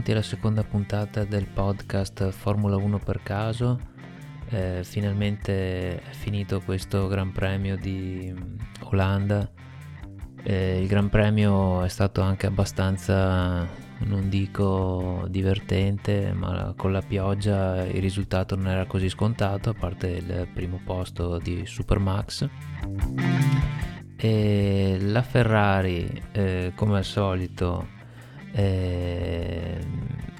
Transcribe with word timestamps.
Benvenuti 0.00 0.26
alla 0.26 0.34
seconda 0.34 0.64
puntata 0.64 1.24
del 1.24 1.46
podcast 1.46 2.30
Formula 2.30 2.76
1 2.76 2.98
per 3.00 3.22
caso. 3.22 3.78
Eh, 4.48 4.80
finalmente 4.82 6.00
è 6.00 6.12
finito 6.12 6.62
questo 6.62 7.06
Gran 7.06 7.32
Premio 7.32 7.76
di 7.76 8.32
mm, 8.34 8.56
Olanda. 8.84 9.46
Eh, 10.42 10.80
il 10.80 10.86
Gran 10.86 11.10
Premio 11.10 11.82
è 11.82 11.88
stato 11.90 12.22
anche 12.22 12.46
abbastanza, 12.46 13.68
non 13.98 14.30
dico 14.30 15.26
divertente, 15.28 16.32
ma 16.32 16.72
con 16.74 16.92
la 16.92 17.02
pioggia 17.02 17.84
il 17.84 18.00
risultato 18.00 18.56
non 18.56 18.68
era 18.68 18.86
così 18.86 19.10
scontato, 19.10 19.68
a 19.68 19.74
parte 19.74 20.08
il 20.08 20.48
primo 20.54 20.80
posto 20.82 21.36
di 21.36 21.66
Supermax. 21.66 22.48
E 24.16 24.96
la 24.98 25.22
Ferrari, 25.22 26.22
eh, 26.32 26.72
come 26.74 26.96
al 26.96 27.04
solito, 27.04 27.98
eh, 28.52 29.78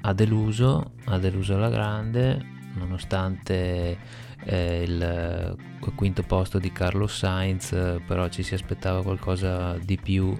ha 0.01 0.13
deluso, 0.13 0.93
ha 1.05 1.17
deluso 1.17 1.55
alla 1.55 1.69
grande, 1.69 2.39
nonostante 2.75 3.97
eh, 4.43 4.83
il, 4.83 5.57
il, 5.81 5.93
quinto 5.95 6.23
posto 6.23 6.59
di 6.59 6.71
Carlos 6.71 7.15
Sainz, 7.17 7.69
però 8.05 8.27
ci 8.29 8.43
si 8.43 8.53
aspettava 8.53 9.03
qualcosa 9.03 9.77
di 9.77 9.97
più, 9.97 10.35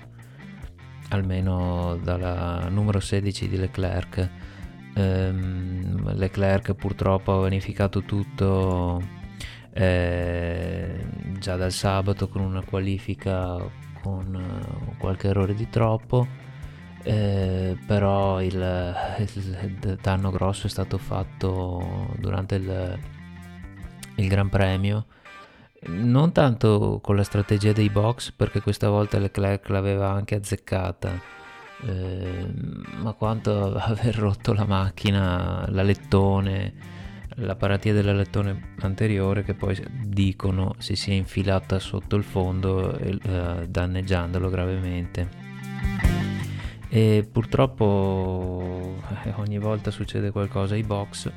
almeno 1.10 2.00
dalla 2.02 2.68
numero 2.70 3.00
16 3.00 3.48
di 3.48 3.58
Leclerc. 3.58 4.30
Eh, 4.94 5.32
Leclerc 5.34 6.74
purtroppo 6.74 7.34
ha 7.34 7.40
vanificato 7.40 8.04
tutto 8.04 9.02
eh, 9.74 11.06
già 11.40 11.56
dal 11.56 11.72
sabato 11.72 12.28
con 12.28 12.42
una 12.42 12.62
qualifica 12.64 13.58
con 14.02 14.34
uh, 14.34 14.98
qualche 14.98 15.28
errore 15.28 15.54
di 15.54 15.70
troppo 15.70 16.28
eh, 17.04 17.78
però 17.86 18.42
il, 18.42 18.96
il, 19.18 19.98
danno 20.02 20.32
grosso 20.32 20.68
è 20.68 20.70
stato 20.70 20.98
fatto 20.98 22.14
durante 22.18 22.56
il, 22.56 23.00
il 24.16 24.28
Gran 24.28 24.50
Premio. 24.50 25.06
Non 25.84 26.32
tanto 26.32 27.00
con 27.02 27.16
la 27.16 27.24
strategia 27.24 27.72
dei 27.72 27.90
box 27.90 28.32
perché 28.32 28.62
questa 28.62 28.90
volta 28.90 29.18
Leclerc 29.18 29.68
l'aveva 29.70 30.12
anche 30.12 30.36
azzeccata 30.36 31.40
eh, 31.84 32.54
ma 33.02 33.14
quanto 33.14 33.74
aver 33.76 34.16
rotto 34.16 34.54
la 34.54 34.66
macchina 34.66 35.66
l'alettone 35.70 37.00
la 37.36 37.56
paratia 37.56 37.94
dell'alettone 37.94 38.74
anteriore 38.82 39.44
che 39.44 39.56
poi 39.56 39.82
dicono 40.06 40.76
si 40.78 40.96
sia 40.96 41.14
infilata 41.14 41.80
sotto 41.80 42.16
il 42.16 42.24
fondo 42.24 42.96
eh, 42.98 43.68
danneggiandolo 43.68 44.50
gravemente 44.50 45.41
e 46.94 47.26
purtroppo 47.32 49.02
eh, 49.24 49.34
ogni 49.38 49.58
volta 49.60 49.92
succede 49.92 50.30
qualcosa 50.30 50.74
ai 50.74 50.84
box. 50.84 51.32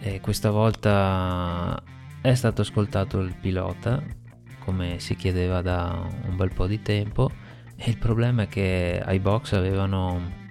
E 0.00 0.20
questa 0.20 0.50
volta 0.50 1.80
è 2.20 2.34
stato 2.34 2.62
ascoltato 2.62 3.20
il 3.20 3.36
pilota 3.40 4.02
come 4.58 4.98
si 4.98 5.14
chiedeva 5.14 5.62
da 5.62 6.04
un 6.26 6.34
bel 6.34 6.52
po' 6.52 6.66
di 6.66 6.82
tempo. 6.82 7.30
E 7.76 7.88
il 7.88 7.98
problema 7.98 8.42
è 8.42 8.48
che 8.48 9.00
ai 9.02 9.20
box 9.20 9.52
avevano 9.52 10.46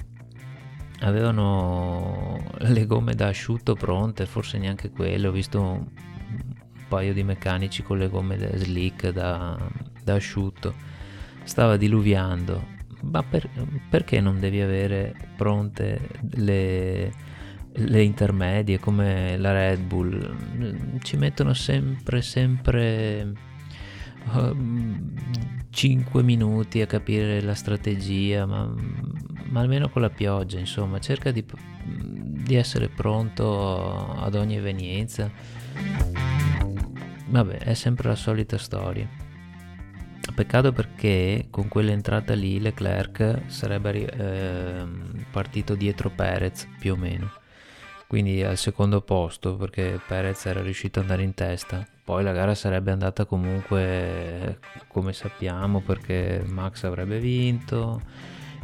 avevano 1.02 2.42
le 2.60 2.86
gomme 2.86 3.14
da 3.14 3.28
asciutto 3.28 3.76
pronte 3.76 4.26
forse 4.26 4.58
neanche 4.58 4.90
quelle. 4.90 5.28
Ho 5.28 5.34
visto 5.34 5.62
un, 5.62 5.86
paio 6.88 7.14
di 7.14 7.24
meccanici 7.24 7.84
con 7.84 7.98
le 7.98 8.08
gomme 8.08 8.38
da 8.38 8.56
slick 8.56 9.10
da, 9.10 9.58
da 10.02 10.14
asciutto. 10.14 10.74
Stava 11.44 11.76
diluviando 11.76 12.76
ma 13.02 13.24
per, 13.24 13.50
perché 13.90 14.20
non 14.20 14.40
devi 14.40 14.62
avere 14.62 15.14
pronte 15.36 16.00
le, 16.36 17.12
le 17.72 18.04
intermedie 18.04 18.80
come 18.80 19.38
la 19.38 19.52
Red 19.52 19.82
Bull? 19.82 21.00
Ci 21.02 21.18
mettono 21.18 21.54
sempre, 21.54 22.22
sempre 22.22 23.34
uh, 24.34 24.38
ehm, 24.38 25.14
5 25.70 26.24
minuti 26.24 26.82
a 26.82 26.88
capire 26.88 27.42
la 27.42 27.54
strategia, 27.54 28.46
ma, 28.46 28.74
ma, 29.50 29.60
almeno 29.60 29.90
con 29.90 30.02
la 30.02 30.10
pioggia, 30.10 30.58
insomma, 30.58 31.00
cerca 31.00 31.32
di, 31.32 31.46
di 31.84 32.56
essere 32.56 32.90
pronto 32.90 34.12
ad 34.14 34.34
ogni 34.36 34.56
evenienza. 34.56 35.30
Vabbè, 37.30 37.58
è 37.58 37.74
sempre 37.74 38.08
la 38.10 38.16
solita 38.16 38.58
storia. 38.58 39.27
Peccato 40.38 40.72
perché 40.72 41.48
con 41.50 41.68
quell'entrata 41.68 42.36
lì 42.36 42.60
Leclerc 42.60 43.46
sarebbe 43.48 44.06
eh, 44.06 44.86
partito 45.32 45.74
dietro 45.74 46.12
Perez 46.12 46.68
più 46.78 46.94
o 46.94 46.96
meno. 46.96 47.32
Quindi 48.06 48.44
al 48.44 48.56
secondo 48.56 49.02
posto 49.02 49.56
perché 49.58 50.00
Perez 50.06 50.46
era 50.46 50.62
riuscito 50.62 51.00
ad 51.00 51.06
andare 51.06 51.24
in 51.24 51.34
testa. 51.34 51.84
Poi 52.04 52.24
la 52.24 52.34
gara 52.34 52.54
sarebbe 52.54 52.92
andata 52.92 53.26
comunque 53.26 54.60
come 54.88 55.12
sappiamo 55.12 55.82
perché 55.82 56.44
Max 56.46 56.84
avrebbe 56.84 57.18
vinto 57.18 58.00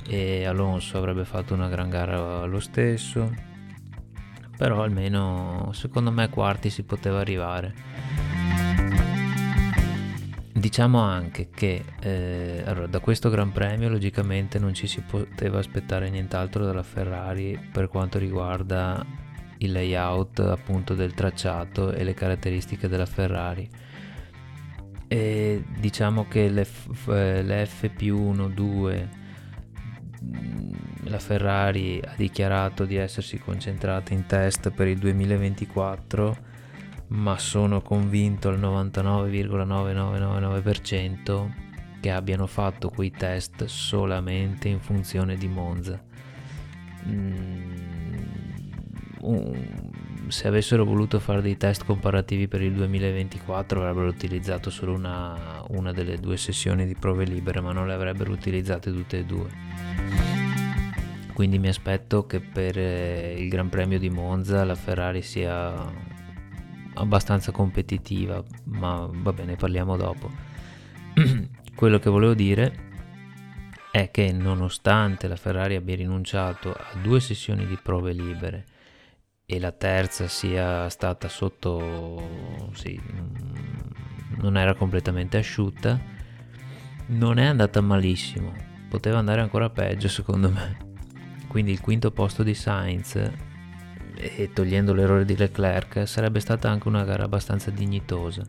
e 0.07 0.45
Alonso 0.45 0.99
avrebbe 0.99 1.25
fatto 1.25 1.55
una 1.55 1.69
gran 1.69 1.89
gara 1.89 2.45
lo 2.45 2.59
stesso. 2.59 3.33
Però 4.55 4.83
almeno 4.83 5.71
secondo 5.73 6.11
me 6.11 6.29
quarti 6.29 6.69
si 6.69 6.83
poteva 6.83 7.19
arrivare. 7.19 7.92
Diciamo 10.63 11.01
anche 11.01 11.49
che 11.53 11.83
eh, 11.99 12.63
allora, 12.65 12.87
da 12.87 13.01
questo 13.01 13.29
Gran 13.29 13.51
Premio 13.51 13.89
logicamente 13.89 14.59
non 14.59 14.73
ci 14.73 14.87
si 14.87 15.01
poteva 15.01 15.59
aspettare 15.59 16.09
nient'altro 16.09 16.63
dalla 16.63 16.83
Ferrari 16.83 17.59
per 17.69 17.89
quanto 17.89 18.17
riguarda 18.17 19.05
il 19.57 19.73
layout 19.73 20.39
appunto 20.39 20.95
del 20.95 21.13
tracciato 21.13 21.91
e 21.91 22.05
le 22.05 22.13
caratteristiche 22.13 22.87
della 22.87 23.05
Ferrari. 23.05 23.69
E 25.09 25.65
diciamo 25.79 26.29
che 26.29 26.47
le, 26.47 26.65
le 27.43 27.65
F 27.65 27.89
più 27.89 28.17
1, 28.17 28.47
2 28.47 29.09
mm, 30.23 30.73
la 31.07 31.19
Ferrari 31.19 31.99
ha 32.01 32.13
dichiarato 32.15 32.85
di 32.85 32.95
essersi 32.95 33.37
concentrata 33.37 34.13
in 34.13 34.25
test 34.27 34.69
per 34.69 34.87
il 34.87 34.97
2024 34.97 36.51
ma 37.13 37.37
sono 37.37 37.81
convinto 37.81 38.49
al 38.49 38.59
99,9999% 38.59 41.51
che 41.99 42.11
abbiano 42.11 42.47
fatto 42.47 42.89
quei 42.89 43.11
test 43.11 43.65
solamente 43.65 44.67
in 44.67 44.79
funzione 44.79 45.37
di 45.37 45.47
Monza. 45.47 46.03
Mm, 47.07 47.91
se 50.27 50.47
avessero 50.47 50.85
voluto 50.85 51.19
fare 51.19 51.41
dei 51.41 51.55
test 51.55 51.85
comparativi 51.85 52.47
per 52.47 52.61
il 52.61 52.73
2024 52.73 53.79
avrebbero 53.79 54.07
utilizzato 54.07 54.71
solo 54.71 54.93
una, 54.93 55.63
una 55.69 55.91
delle 55.91 56.17
due 56.17 56.37
sessioni 56.37 56.87
di 56.87 56.95
prove 56.95 57.25
libere, 57.25 57.61
ma 57.61 57.71
non 57.71 57.85
le 57.87 57.93
avrebbero 57.93 58.31
utilizzate 58.31 58.91
tutte 58.91 59.19
e 59.19 59.25
due. 59.25 59.49
Quindi 61.33 61.59
mi 61.59 61.67
aspetto 61.67 62.25
che 62.25 62.39
per 62.39 62.75
eh, 62.77 63.35
il 63.37 63.49
Gran 63.49 63.69
Premio 63.69 63.99
di 63.99 64.09
Monza 64.09 64.63
la 64.63 64.75
Ferrari 64.75 65.21
sia 65.21 66.11
abbastanza 66.95 67.51
competitiva, 67.51 68.43
ma 68.65 69.09
va 69.11 69.33
bene, 69.33 69.55
parliamo 69.55 69.97
dopo. 69.97 70.29
Quello 71.75 71.99
che 71.99 72.09
volevo 72.09 72.33
dire 72.33 72.91
è 73.91 74.09
che 74.09 74.31
nonostante 74.31 75.27
la 75.27 75.35
Ferrari 75.35 75.75
abbia 75.75 75.95
rinunciato 75.95 76.71
a 76.71 76.97
due 77.01 77.19
sessioni 77.19 77.65
di 77.65 77.77
prove 77.81 78.11
libere 78.13 78.65
e 79.45 79.59
la 79.59 79.71
terza 79.71 80.27
sia 80.27 80.89
stata 80.89 81.27
sotto, 81.27 82.69
sì, 82.73 82.99
non 84.37 84.57
era 84.57 84.73
completamente 84.73 85.37
asciutta, 85.37 85.99
non 87.07 87.37
è 87.37 87.45
andata 87.45 87.81
malissimo, 87.81 88.53
poteva 88.89 89.19
andare 89.19 89.41
ancora 89.41 89.69
peggio 89.69 90.07
secondo 90.07 90.49
me. 90.49 90.91
Quindi 91.47 91.71
il 91.71 91.81
quinto 91.81 92.09
posto 92.09 92.41
di 92.41 92.55
Sainz 92.55 93.31
e 94.35 94.51
togliendo 94.53 94.93
l'errore 94.93 95.25
di 95.25 95.35
Leclerc 95.35 96.07
sarebbe 96.07 96.39
stata 96.39 96.69
anche 96.69 96.87
una 96.87 97.03
gara 97.03 97.23
abbastanza 97.23 97.69
dignitosa. 97.71 98.43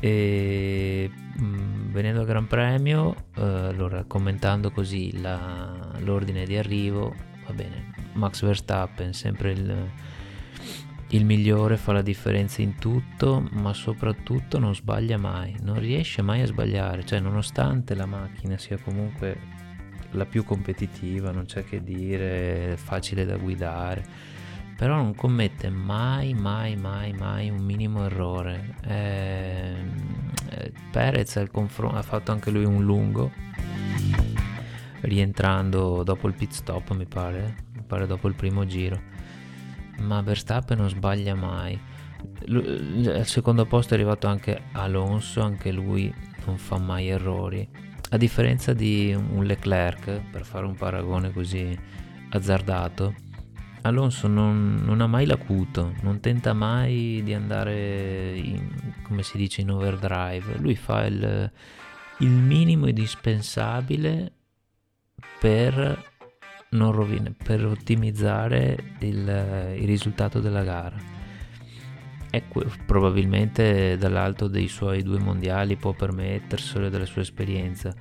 E 0.00 1.08
mh, 1.08 1.92
venendo 1.92 2.20
al 2.20 2.26
Gran 2.26 2.48
Premio, 2.48 3.14
eh, 3.36 3.42
allora 3.42 4.04
commentando 4.04 4.72
così 4.72 5.20
la, 5.20 5.92
l'ordine 6.00 6.44
di 6.44 6.56
arrivo, 6.56 7.14
va 7.46 7.52
bene, 7.52 7.92
Max 8.14 8.42
Verstappen 8.42 9.12
sempre 9.12 9.52
il, 9.52 9.90
il 11.10 11.24
migliore, 11.24 11.76
fa 11.76 11.92
la 11.92 12.02
differenza 12.02 12.62
in 12.62 12.74
tutto, 12.74 13.48
ma 13.52 13.72
soprattutto 13.72 14.58
non 14.58 14.74
sbaglia 14.74 15.18
mai, 15.18 15.54
non 15.60 15.78
riesce 15.78 16.20
mai 16.20 16.42
a 16.42 16.46
sbagliare, 16.46 17.04
cioè 17.04 17.20
nonostante 17.20 17.94
la 17.94 18.06
macchina 18.06 18.58
sia 18.58 18.78
comunque 18.78 19.60
la 20.12 20.24
più 20.26 20.44
competitiva, 20.44 21.30
non 21.30 21.44
c'è 21.44 21.64
che 21.64 21.82
dire, 21.82 22.76
facile 22.76 23.24
da 23.24 23.36
guidare, 23.36 24.04
però 24.76 24.96
non 24.96 25.14
commette 25.14 25.70
mai, 25.70 26.34
mai, 26.34 26.76
mai, 26.76 27.12
mai 27.12 27.50
un 27.50 27.62
minimo 27.62 28.04
errore. 28.04 28.76
Eh, 28.84 29.74
Perez 30.90 31.46
confron- 31.50 31.96
ha 31.96 32.02
fatto 32.02 32.32
anche 32.32 32.50
lui 32.50 32.64
un 32.64 32.84
lungo, 32.84 33.30
rientrando 35.00 36.02
dopo 36.02 36.28
il 36.28 36.34
pit 36.34 36.52
stop 36.52 36.94
mi 36.94 37.06
pare, 37.06 37.56
mi 37.74 37.82
pare 37.86 38.06
dopo 38.06 38.28
il 38.28 38.34
primo 38.34 38.66
giro. 38.66 39.00
Ma 40.00 40.20
Verstappen 40.20 40.78
non 40.78 40.88
sbaglia 40.88 41.34
mai. 41.34 41.78
Al 42.48 43.26
secondo 43.26 43.66
posto 43.66 43.94
è 43.94 43.96
arrivato 43.96 44.26
anche 44.26 44.62
Alonso, 44.72 45.42
anche 45.42 45.70
lui 45.70 46.12
non 46.44 46.56
fa 46.58 46.78
mai 46.78 47.08
errori. 47.08 47.68
A 48.12 48.18
differenza 48.18 48.74
di 48.74 49.14
un 49.14 49.42
Leclerc, 49.42 50.20
per 50.30 50.44
fare 50.44 50.66
un 50.66 50.74
paragone 50.74 51.32
così 51.32 51.74
azzardato, 52.28 53.14
Alonso 53.80 54.28
non, 54.28 54.82
non, 54.84 55.00
ha 55.00 55.06
mai 55.06 55.24
l'acuto, 55.24 55.94
non 56.02 56.20
tenta 56.20 56.52
mai 56.52 57.22
di 57.24 57.32
andare, 57.32 58.36
in, 58.36 58.68
come 59.02 59.22
si 59.22 59.38
dice, 59.38 59.62
in 59.62 59.70
overdrive. 59.70 60.58
Lui 60.58 60.76
fa 60.76 61.06
il, 61.06 61.50
il 62.18 62.28
minimo 62.28 62.86
indispensabile 62.86 64.30
per, 65.40 66.10
rovine, 66.68 67.34
per 67.42 67.64
ottimizzare 67.64 68.76
il, 68.98 69.74
il 69.78 69.86
risultato 69.86 70.38
della 70.38 70.62
gara. 70.62 71.21
E 72.34 72.42
probabilmente 72.86 73.96
dall'alto 73.98 74.48
dei 74.48 74.66
suoi 74.66 75.02
due 75.02 75.18
mondiali 75.18 75.76
può 75.76 75.92
permetterselo 75.92 76.88
della 76.88 77.04
sua 77.04 77.20
esperienza 77.20 77.94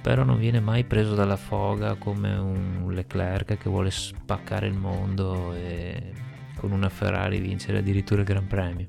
però 0.00 0.24
non 0.24 0.38
viene 0.38 0.60
mai 0.60 0.84
preso 0.84 1.14
dalla 1.14 1.36
foga 1.36 1.96
come 1.96 2.34
un 2.34 2.90
Leclerc 2.92 3.58
che 3.58 3.68
vuole 3.68 3.90
spaccare 3.90 4.66
il 4.66 4.74
mondo 4.74 5.52
e 5.52 6.12
con 6.56 6.72
una 6.72 6.88
Ferrari 6.88 7.40
vincere 7.40 7.78
addirittura 7.78 8.20
il 8.20 8.26
Gran 8.26 8.46
Premio. 8.46 8.88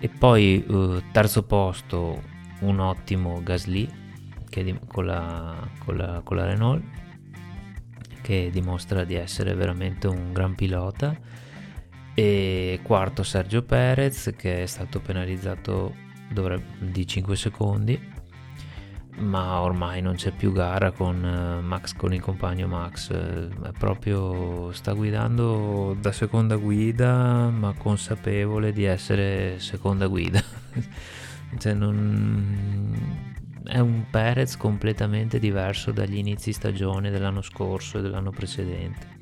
E 0.00 0.08
poi 0.08 0.64
uh, 0.66 1.02
terzo 1.10 1.42
posto 1.42 2.22
un 2.60 2.78
ottimo 2.78 3.42
Gasly 3.42 3.88
di, 4.48 4.78
con, 4.86 5.06
la, 5.06 5.68
con, 5.84 5.96
la, 5.96 6.20
con 6.24 6.36
la 6.36 6.46
Renault 6.46 6.82
che 8.22 8.50
dimostra 8.50 9.04
di 9.04 9.14
essere 9.14 9.54
veramente 9.54 10.06
un 10.06 10.32
gran 10.32 10.54
pilota 10.54 11.16
e 12.18 12.80
quarto 12.82 13.22
Sergio 13.22 13.62
Perez 13.62 14.34
che 14.36 14.64
è 14.64 14.66
stato 14.66 14.98
penalizzato 14.98 15.94
di 16.80 17.06
5 17.06 17.36
secondi 17.36 18.12
ma 19.18 19.60
ormai 19.60 20.02
non 20.02 20.16
c'è 20.16 20.32
più 20.32 20.50
gara 20.50 20.90
con 20.90 21.24
eh, 21.24 21.60
Max 21.60 21.94
con 21.94 22.12
il 22.12 22.20
compagno 22.20 22.66
Max. 22.66 23.12
È 23.12 23.70
proprio 23.76 24.72
sta 24.72 24.94
guidando 24.94 25.96
da 26.00 26.10
seconda 26.10 26.56
guida 26.56 27.50
ma 27.50 27.72
consapevole 27.74 28.72
di 28.72 28.82
essere 28.82 29.60
seconda 29.60 30.08
guida. 30.08 30.42
Cioè 31.56 31.72
non 31.72 32.96
è 33.64 33.78
un 33.78 34.06
Perez 34.10 34.56
completamente 34.56 35.38
diverso 35.38 35.92
dagli 35.92 36.16
inizi 36.16 36.52
stagione 36.52 37.10
dell'anno 37.10 37.42
scorso 37.42 37.98
e 37.98 38.02
dell'anno 38.02 38.30
precedente 38.30 39.17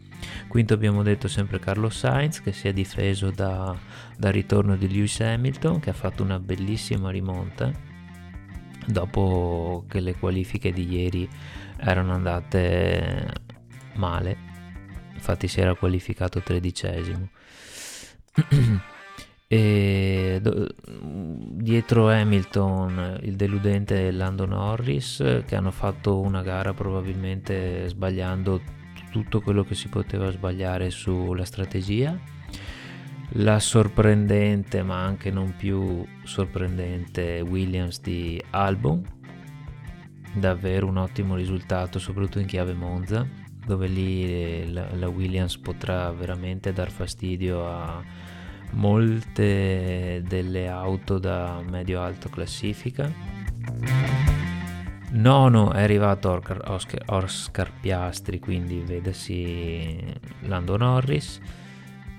quinto 0.48 0.74
abbiamo 0.74 1.02
detto 1.02 1.28
sempre 1.28 1.58
Carlos 1.58 1.96
Sainz 1.96 2.40
che 2.40 2.52
si 2.52 2.68
è 2.68 2.72
difeso 2.72 3.30
da, 3.30 3.76
dal 4.16 4.32
ritorno 4.32 4.76
di 4.76 4.88
Lewis 4.88 5.20
Hamilton 5.20 5.80
che 5.80 5.90
ha 5.90 5.94
fatto 5.94 6.22
una 6.22 6.38
bellissima 6.38 7.10
rimonta 7.10 7.70
dopo 8.86 9.84
che 9.88 10.00
le 10.00 10.14
qualifiche 10.14 10.72
di 10.72 10.88
ieri 10.88 11.28
erano 11.78 12.12
andate 12.12 13.26
male. 13.94 14.54
Infatti 15.14 15.48
si 15.48 15.60
era 15.60 15.74
qualificato 15.74 16.40
tredicesimo. 16.40 17.28
E 19.48 20.42
dietro 20.42 22.10
Hamilton 22.10 23.20
il 23.22 23.36
deludente 23.36 24.10
Lando 24.10 24.44
Norris 24.44 25.42
che 25.46 25.54
hanno 25.54 25.70
fatto 25.70 26.18
una 26.18 26.42
gara 26.42 26.74
probabilmente 26.74 27.86
sbagliando 27.86 28.60
tutto 29.16 29.40
quello 29.40 29.64
che 29.64 29.74
si 29.74 29.88
poteva 29.88 30.30
sbagliare 30.30 30.90
sulla 30.90 31.46
strategia. 31.46 32.18
La 33.30 33.58
sorprendente 33.58 34.82
ma 34.82 35.02
anche 35.02 35.30
non 35.30 35.54
più 35.56 36.04
sorprendente 36.22 37.40
Williams 37.40 38.00
di 38.02 38.40
Albon 38.50 39.02
davvero 40.34 40.86
un 40.86 40.98
ottimo 40.98 41.34
risultato 41.34 41.98
soprattutto 41.98 42.40
in 42.40 42.46
chiave 42.46 42.74
Monza 42.74 43.26
dove 43.64 43.86
lì 43.88 44.70
la, 44.70 44.86
la 44.94 45.08
Williams 45.08 45.56
potrà 45.56 46.12
veramente 46.12 46.74
dar 46.74 46.90
fastidio 46.90 47.66
a 47.66 48.04
molte 48.72 50.22
delle 50.26 50.68
auto 50.68 51.18
da 51.18 51.62
medio-alto 51.66 52.28
classifica 52.28 53.10
nono 55.16 55.72
è 55.72 55.82
arrivato 55.82 56.30
Oscar, 56.30 57.02
Oscar, 57.06 57.72
Piastri 57.80 58.38
quindi 58.38 58.80
vedesi 58.80 60.02
Lando 60.40 60.76
Norris 60.76 61.40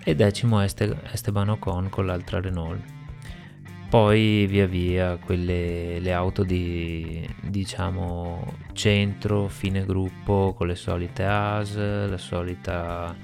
e 0.03 0.15
decimo 0.15 0.61
Este- 0.61 0.97
Esteban 1.11 1.49
Ocon 1.49 1.89
con 1.89 2.05
l'altra 2.05 2.39
Renault. 2.39 2.95
Poi 3.89 4.45
via 4.47 4.67
via 4.67 5.17
quelle, 5.17 5.99
le 5.99 6.13
auto 6.13 6.43
di 6.43 7.25
diciamo 7.41 8.55
centro, 8.73 9.47
fine 9.47 9.85
gruppo 9.85 10.53
con 10.53 10.67
le 10.67 10.75
solite 10.75 11.23
AS, 11.23 11.75
la 11.75 12.17
solita 12.17 13.15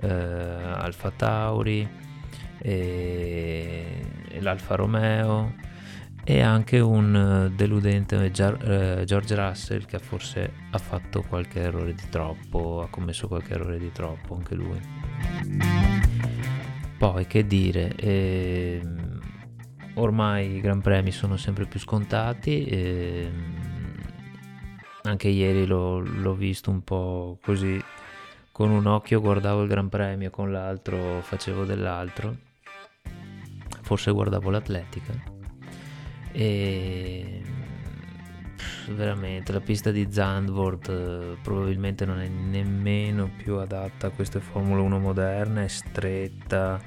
eh, 0.00 0.08
Alfa 0.08 1.10
Tauri, 1.10 1.88
e, 2.58 3.84
e 4.28 4.40
l'Alfa 4.40 4.76
Romeo 4.76 5.70
e 6.24 6.40
anche 6.40 6.78
un 6.78 7.50
deludente 7.54 8.16
eh, 8.24 9.02
George 9.04 9.34
Russell 9.34 9.84
che 9.86 9.98
forse 9.98 10.52
ha 10.70 10.78
fatto 10.78 11.22
qualche 11.22 11.60
errore 11.60 11.94
di 11.94 12.04
troppo, 12.08 12.80
ha 12.82 12.88
commesso 12.88 13.26
qualche 13.26 13.54
errore 13.54 13.78
di 13.78 13.90
troppo 13.90 14.36
anche 14.36 14.54
lui. 14.54 14.80
Poi 16.96 17.26
che 17.26 17.44
dire, 17.44 17.96
ehm, 17.96 19.20
ormai 19.94 20.56
i 20.56 20.60
Gran 20.60 20.80
Premi 20.80 21.10
sono 21.10 21.36
sempre 21.36 21.66
più 21.66 21.80
scontati, 21.80 22.64
ehm, 22.66 23.60
anche 25.02 25.26
ieri 25.26 25.66
l'ho, 25.66 25.98
l'ho 25.98 26.34
visto 26.34 26.70
un 26.70 26.84
po' 26.84 27.38
così, 27.42 27.82
con 28.52 28.70
un 28.70 28.86
occhio 28.86 29.20
guardavo 29.20 29.62
il 29.62 29.68
Gran 29.68 29.88
Premio, 29.88 30.30
con 30.30 30.52
l'altro 30.52 31.20
facevo 31.20 31.64
dell'altro, 31.64 32.36
forse 33.80 34.12
guardavo 34.12 34.50
l'atletica 34.50 35.31
e 36.32 37.42
veramente 38.88 39.52
la 39.52 39.60
pista 39.60 39.90
di 39.90 40.08
Zandvoort 40.10 40.88
eh, 40.88 41.36
probabilmente 41.42 42.04
non 42.04 42.18
è 42.18 42.28
nemmeno 42.28 43.30
più 43.36 43.56
adatta 43.56 44.08
a 44.08 44.10
queste 44.10 44.40
Formule 44.40 44.80
1 44.80 44.98
moderne, 44.98 45.64
è 45.64 45.68
stretta, 45.68 46.80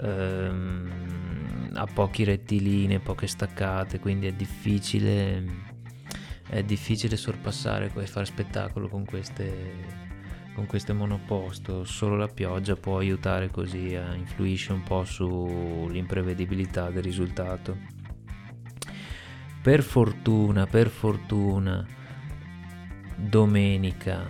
ehm, 0.00 1.70
ha 1.74 1.86
pochi 1.86 2.24
rettilinei, 2.24 2.98
poche 3.00 3.26
staccate, 3.26 3.98
quindi 3.98 4.26
è 4.26 4.32
difficile, 4.32 5.44
è 6.48 6.62
difficile 6.62 7.16
sorpassare 7.16 7.90
e 7.94 8.06
fare 8.06 8.26
spettacolo 8.26 8.88
con 8.88 9.04
queste, 9.04 9.72
con 10.54 10.66
queste 10.66 10.92
monoposto. 10.92 11.84
Solo 11.84 12.16
la 12.16 12.28
pioggia 12.28 12.76
può 12.76 12.98
aiutare 12.98 13.50
così, 13.50 13.94
a 13.94 14.14
influisce 14.14 14.72
un 14.72 14.82
po' 14.82 15.04
sull'imprevedibilità 15.04 16.90
del 16.90 17.02
risultato. 17.02 17.95
Per 19.66 19.82
fortuna, 19.82 20.64
per 20.64 20.88
fortuna, 20.88 21.84
domenica 23.16 24.24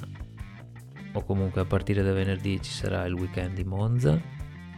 o 1.13 1.25
comunque 1.25 1.61
a 1.61 1.67
partire 1.67 2.03
da 2.03 2.15
venerdì 2.15 2.63
ci 2.63 2.71
sarà 2.71 3.05
il 3.05 3.13
weekend 3.13 3.53
di 3.53 3.65
Monza 3.65 4.19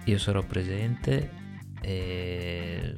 io 0.04 0.18
sarò 0.18 0.42
presente 0.42 1.30
e 1.80 2.92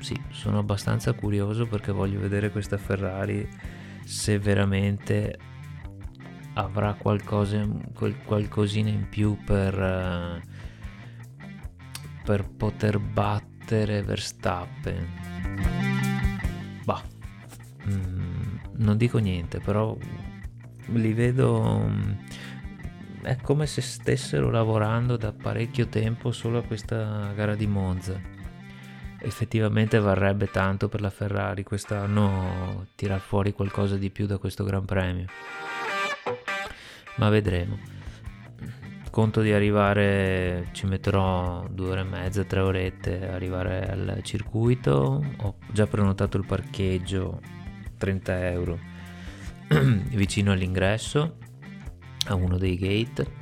sì, 0.00 0.14
sono 0.28 0.58
abbastanza 0.58 1.14
curioso 1.14 1.66
perché 1.66 1.92
voglio 1.92 2.20
vedere 2.20 2.50
questa 2.50 2.76
Ferrari 2.76 3.48
se 4.04 4.38
veramente 4.38 5.38
avrà 6.52 6.92
qualcosa, 6.92 7.66
qualcosina 8.26 8.90
in 8.90 9.08
più 9.08 9.38
per, 9.42 10.42
per 12.22 12.48
poter 12.50 12.98
battere 12.98 14.02
Verstappen. 14.02 15.39
Mm, 17.88 18.56
non 18.76 18.96
dico 18.96 19.18
niente, 19.18 19.60
però 19.60 19.96
li 20.92 21.12
vedo 21.12 21.88
è 23.22 23.36
come 23.36 23.66
se 23.66 23.82
stessero 23.82 24.50
lavorando 24.50 25.16
da 25.16 25.32
parecchio 25.32 25.88
tempo 25.88 26.32
solo 26.32 26.58
a 26.58 26.62
questa 26.62 27.32
gara 27.34 27.54
di 27.54 27.66
Monza. 27.66 28.18
Effettivamente 29.22 29.98
varrebbe 29.98 30.50
tanto 30.50 30.88
per 30.88 31.02
la 31.02 31.10
Ferrari 31.10 31.62
quest'anno 31.62 32.86
tirar 32.94 33.20
fuori 33.20 33.52
qualcosa 33.52 33.96
di 33.96 34.08
più 34.08 34.26
da 34.26 34.38
questo 34.38 34.64
Gran 34.64 34.86
Premio. 34.86 35.26
Ma 37.16 37.28
vedremo. 37.28 37.78
Conto 39.10 39.42
di 39.42 39.52
arrivare, 39.52 40.68
ci 40.70 40.86
metterò 40.86 41.66
due 41.68 41.90
ore 41.90 42.00
e 42.00 42.04
mezza, 42.04 42.44
tre 42.44 42.60
orette 42.60 43.28
arrivare 43.28 43.90
al 43.90 44.20
circuito. 44.22 45.22
Ho 45.38 45.56
già 45.72 45.86
prenotato 45.86 46.38
il 46.38 46.46
parcheggio, 46.46 47.40
30 48.00 48.48
euro 48.48 48.78
vicino 49.68 50.52
all'ingresso, 50.52 51.36
a 52.28 52.34
uno 52.34 52.56
dei 52.56 52.76
gate. 52.76 53.38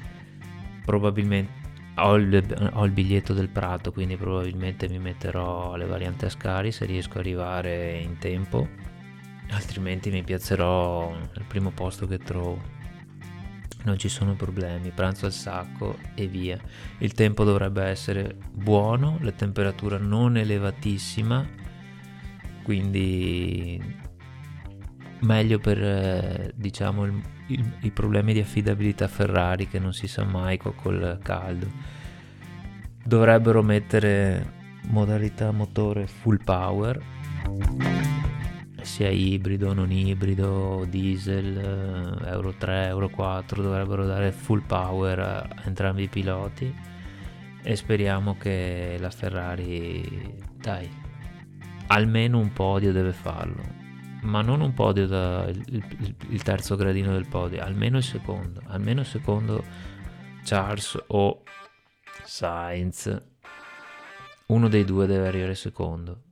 Probabilmente 0.84 1.66
ho 1.98 2.16
il, 2.16 2.70
ho 2.72 2.84
il, 2.84 2.90
biglietto 2.90 3.32
del 3.32 3.48
Prato, 3.48 3.92
quindi 3.92 4.16
probabilmente 4.16 4.88
mi 4.88 4.98
metterò 4.98 5.74
alle 5.74 5.86
varianti 5.86 6.24
Ascari 6.24 6.72
se 6.72 6.86
riesco 6.86 7.12
ad 7.12 7.18
arrivare 7.18 7.98
in 7.98 8.18
tempo, 8.18 8.68
altrimenti 9.50 10.10
mi 10.10 10.22
piazzerò 10.22 11.12
nel 11.12 11.44
primo 11.46 11.70
posto 11.70 12.06
che 12.06 12.18
trovo. 12.18 12.76
Non 13.84 13.96
ci 13.96 14.08
sono 14.08 14.34
problemi, 14.34 14.90
pranzo 14.90 15.26
al 15.26 15.32
sacco 15.32 15.98
e 16.14 16.26
via. 16.26 16.58
Il 16.98 17.12
tempo 17.14 17.44
dovrebbe 17.44 17.84
essere 17.84 18.36
buono, 18.52 19.18
la 19.20 19.32
temperatura 19.32 19.98
non 19.98 20.36
elevatissima, 20.36 21.46
quindi 22.62 24.06
meglio 25.20 25.58
per 25.58 25.82
eh, 25.82 26.52
diciamo 26.54 27.04
il, 27.04 27.22
il, 27.48 27.72
i 27.82 27.90
problemi 27.90 28.32
di 28.32 28.40
affidabilità 28.40 29.08
Ferrari 29.08 29.68
che 29.68 29.78
non 29.78 29.92
si 29.92 30.06
sa 30.06 30.24
mai 30.24 30.58
col 30.58 31.18
caldo. 31.22 31.66
Dovrebbero 33.04 33.62
mettere 33.62 34.56
modalità 34.88 35.50
motore 35.50 36.06
full 36.06 36.42
power 36.42 37.00
sia 38.82 39.10
ibrido 39.10 39.74
non 39.74 39.90
ibrido 39.90 40.86
diesel 40.88 41.56
eh, 42.24 42.30
euro 42.30 42.54
3 42.54 42.86
euro 42.86 43.08
4 43.10 43.62
dovrebbero 43.62 44.06
dare 44.06 44.32
full 44.32 44.62
power 44.64 45.18
a 45.18 45.48
entrambi 45.64 46.04
i 46.04 46.08
piloti 46.08 46.74
e 47.62 47.76
speriamo 47.76 48.36
che 48.38 48.96
la 48.98 49.10
Ferrari 49.10 50.36
dai 50.56 50.88
almeno 51.88 52.38
un 52.38 52.52
podio 52.52 52.92
deve 52.92 53.12
farlo 53.12 53.77
ma 54.22 54.42
non 54.42 54.60
un 54.60 54.74
podio 54.74 55.06
da 55.06 55.46
il, 55.48 55.62
il, 55.68 56.16
il, 56.30 56.42
terzo 56.42 56.76
gradino 56.76 57.12
del 57.12 57.28
podio, 57.28 57.62
almeno 57.62 57.98
il 57.98 58.02
secondo, 58.02 58.60
almeno 58.66 59.00
il 59.00 59.06
secondo 59.06 59.64
Charles 60.44 60.98
o 61.08 61.42
Sainz. 62.24 63.22
Uno 64.46 64.68
dei 64.68 64.84
due 64.84 65.06
deve 65.06 65.28
arrivare 65.28 65.54
secondo. 65.54 66.22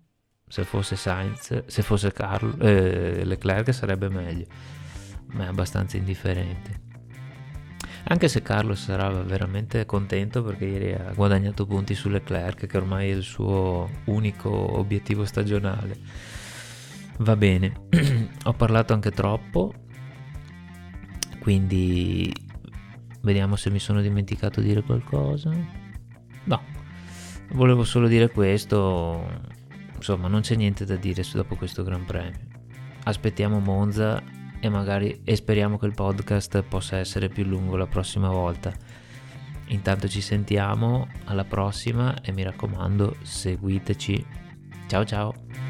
Se 0.48 0.64
fosse 0.64 0.96
Sainz, 0.96 1.66
se 1.66 1.82
fosse 1.82 2.12
Carlo, 2.12 2.56
eh, 2.58 3.24
Leclerc 3.24 3.74
sarebbe 3.74 4.08
meglio, 4.08 4.46
ma 5.32 5.44
è 5.44 5.48
abbastanza 5.48 5.96
indifferente. 5.96 6.84
Anche 8.08 8.28
se 8.28 8.40
Carlos 8.40 8.84
sarà 8.84 9.10
veramente 9.10 9.84
contento 9.84 10.42
perché 10.44 10.64
ieri 10.64 10.92
ha 10.92 11.12
guadagnato 11.12 11.66
punti 11.66 11.94
su 11.94 12.08
Leclerc, 12.08 12.66
che 12.66 12.76
ormai 12.76 13.10
è 13.10 13.14
il 13.14 13.22
suo 13.22 13.90
unico 14.04 14.48
obiettivo 14.78 15.24
stagionale 15.24 16.35
Va 17.18 17.34
bene, 17.34 17.72
ho 18.44 18.52
parlato 18.52 18.92
anche 18.92 19.10
troppo, 19.10 19.72
quindi 21.38 22.30
vediamo 23.22 23.56
se 23.56 23.70
mi 23.70 23.78
sono 23.78 24.02
dimenticato 24.02 24.60
di 24.60 24.68
dire 24.68 24.82
qualcosa. 24.82 25.50
No, 26.44 26.62
volevo 27.52 27.84
solo 27.84 28.06
dire 28.06 28.30
questo, 28.30 29.26
insomma 29.94 30.28
non 30.28 30.42
c'è 30.42 30.56
niente 30.56 30.84
da 30.84 30.96
dire 30.96 31.24
dopo 31.32 31.56
questo 31.56 31.82
Gran 31.82 32.04
Premio. 32.04 32.38
Aspettiamo 33.04 33.60
Monza 33.60 34.22
e 34.60 34.68
magari 34.68 35.20
e 35.24 35.36
speriamo 35.36 35.78
che 35.78 35.86
il 35.86 35.94
podcast 35.94 36.62
possa 36.62 36.98
essere 36.98 37.28
più 37.28 37.44
lungo 37.44 37.76
la 37.76 37.86
prossima 37.86 38.28
volta. 38.28 38.74
Intanto 39.68 40.06
ci 40.06 40.20
sentiamo 40.20 41.08
alla 41.24 41.44
prossima 41.44 42.20
e 42.20 42.30
mi 42.32 42.42
raccomando 42.42 43.16
seguiteci. 43.22 44.26
Ciao 44.86 45.04
ciao! 45.04 45.65